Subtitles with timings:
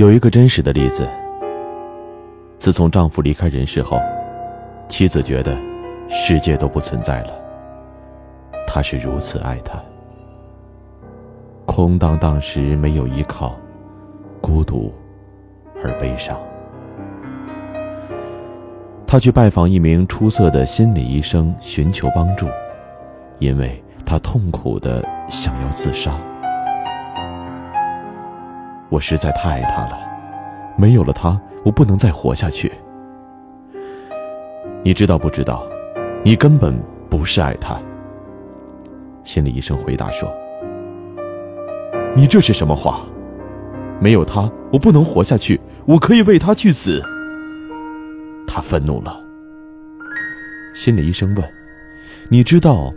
[0.00, 1.06] 有一个真实的例子。
[2.56, 4.00] 自从丈夫离开人世后，
[4.88, 5.54] 妻子觉得
[6.08, 7.34] 世界都不存在了。
[8.66, 9.78] 他是如此爱他，
[11.66, 13.54] 空荡荡时没有依靠，
[14.40, 14.90] 孤独
[15.84, 16.34] 而悲伤。
[19.06, 22.48] 他去拜访一名出色的心理医生，寻求帮助，
[23.38, 26.10] 因为他痛苦的想要自杀。
[28.90, 29.98] 我实在太爱他了，
[30.76, 31.40] 没有了他。
[31.64, 32.72] 我不能再活下去。
[34.82, 35.66] 你知道不知道？
[36.24, 36.74] 你根本
[37.08, 37.78] 不是爱他。
[39.24, 40.34] 心理医生回答说
[42.16, 43.06] ：“你这是什么话？
[44.00, 45.60] 没有他，我不能活下去。
[45.86, 47.02] 我可以为他去死。”
[48.48, 49.22] 他愤怒了。
[50.74, 51.52] 心理医生问
[52.30, 52.90] ：“你知道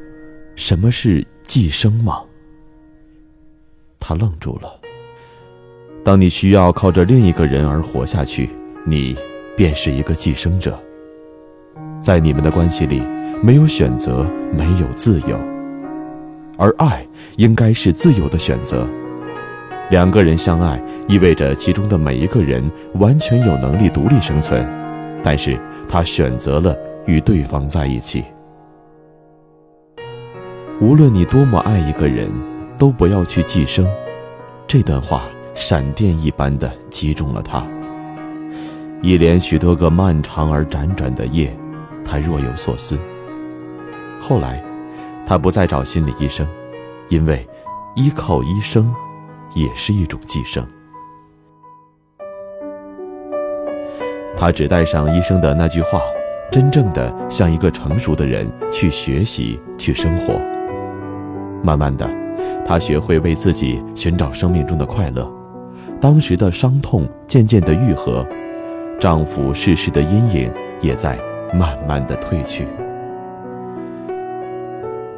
[0.56, 2.22] 什么是寄生吗？”
[4.00, 4.80] 他愣住了。
[6.04, 8.50] 当你需要靠着另一个人而活下去，
[8.86, 9.16] 你
[9.56, 10.78] 便是一个寄生者。
[12.02, 13.02] 在你们的关系里，
[13.42, 15.40] 没有选择，没有自由，
[16.58, 17.06] 而爱
[17.38, 18.86] 应该是自由的选择。
[19.90, 22.62] 两个人相爱，意味着其中的每一个人
[22.96, 24.68] 完全有能力独立生存，
[25.24, 25.58] 但是
[25.88, 28.26] 他选择了与对方在一起。
[30.82, 32.30] 无论你多么爱一个人，
[32.78, 33.88] 都不要去寄生。
[34.68, 35.24] 这段话。
[35.54, 37.66] 闪电一般的击中了他。
[39.02, 41.56] 一连许多个漫长而辗转的夜，
[42.06, 42.98] 他若有所思。
[44.20, 44.64] 后来，
[45.26, 46.48] 他不再找心理医生，
[47.10, 47.46] 因为
[47.96, 48.94] 依靠医生
[49.54, 50.66] 也是一种寄生。
[54.38, 56.02] 他只带上医生的那句话，
[56.50, 60.42] 真正的像一个成熟的人去学习、去生活。
[61.62, 62.10] 慢慢的，
[62.66, 65.30] 他学会为自己寻找生命中的快乐。
[66.04, 68.28] 当时的伤痛渐渐的愈合，
[69.00, 70.52] 丈夫逝世的阴影
[70.82, 71.18] 也在
[71.54, 72.68] 慢慢的褪去。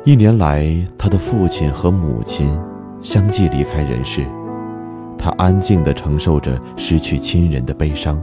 [0.04, 0.64] 一年来，
[0.96, 2.56] 他的父亲和母亲
[3.02, 4.24] 相继离开人世，
[5.18, 8.22] 他安静的承受着失去亲人的悲伤，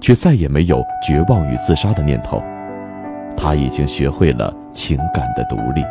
[0.00, 2.40] 却再也没有绝望与自杀的念头。
[3.36, 5.82] 他已经学会了情感的独立，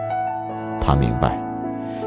[0.79, 1.44] 他明白。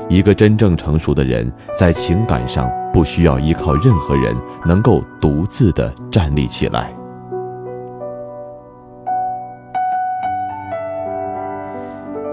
[0.09, 6.91] 一个真正成熟的人，在情感上不需要依靠任何人，能够独自的站立起来。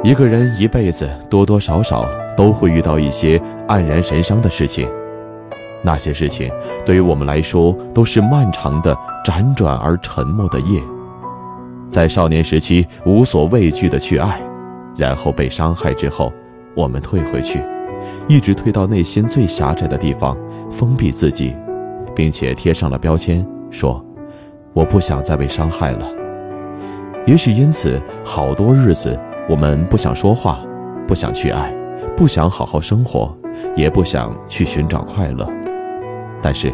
[0.02, 2.06] 一个人一辈子多多少少
[2.38, 4.88] 都会遇到一些黯然神伤的事情，
[5.84, 6.50] 那些事情
[6.86, 10.82] 对于我们来说都是漫长的辗转而沉默的夜。
[11.90, 14.40] 在少年时期无所畏惧的去爱，
[14.96, 16.32] 然后被伤害之后。
[16.76, 17.64] 我们退回去，
[18.28, 20.38] 一直退到内心最狭窄的地方，
[20.70, 21.56] 封闭自己，
[22.14, 24.04] 并且贴上了标签，说
[24.74, 26.06] ：“我不想再被伤害了。”
[27.26, 29.18] 也许因此，好多日子
[29.50, 30.60] 我们不想说话，
[31.08, 31.74] 不想去爱，
[32.16, 33.36] 不想好好生活，
[33.76, 35.50] 也不想去寻找快乐。
[36.42, 36.72] 但是，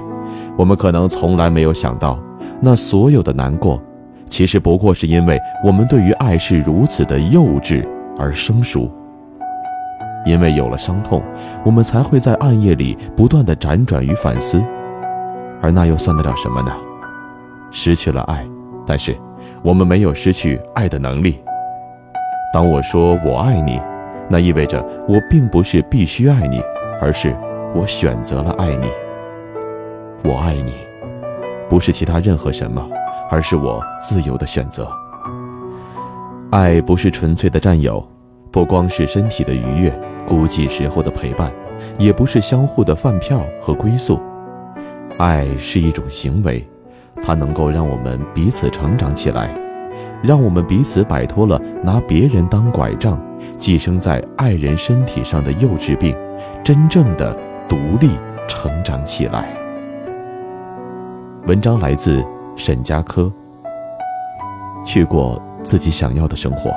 [0.57, 2.19] 我们可能从来没有想到，
[2.59, 3.81] 那所有的难过，
[4.25, 7.87] 其实不过是因为我们对于爱是如此的幼稚
[8.17, 8.91] 而生疏。
[10.25, 11.21] 因为有了伤痛，
[11.65, 14.61] 我们才会在暗夜里不断的辗转与反思，
[15.61, 16.71] 而那又算得了什么呢？
[17.71, 18.45] 失去了爱，
[18.85, 19.17] 但是
[19.63, 21.39] 我们没有失去爱的能力。
[22.53, 23.81] 当我说我爱你，
[24.29, 26.61] 那意味着我并不是必须爱你，
[27.01, 27.35] 而是
[27.73, 28.87] 我选择了爱你。
[30.23, 30.73] 我爱你，
[31.69, 32.85] 不是其他任何什么，
[33.29, 34.87] 而是我自由的选择。
[36.51, 38.05] 爱不是纯粹的占有，
[38.51, 39.91] 不光是身体的愉悦。
[40.27, 41.51] 孤寂时候的陪伴，
[41.97, 44.19] 也不是相互的饭票和归宿。
[45.17, 46.65] 爱是一种行为，
[47.23, 49.53] 它能够让我们彼此成长起来，
[50.23, 53.19] 让我们彼此摆脱了拿别人当拐杖、
[53.57, 56.15] 寄生在爱人身体上的幼稚病，
[56.63, 57.35] 真正的
[57.67, 58.09] 独立
[58.47, 59.53] 成长起来。
[61.45, 62.23] 文章来自
[62.55, 63.31] 沈佳柯。
[64.83, 66.71] 去过自己想要的生活。